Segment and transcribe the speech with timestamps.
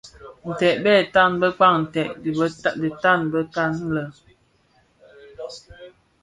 [0.49, 2.09] Nted bè tan bëkpan ntèd
[2.79, 4.03] dhi tan bekan le.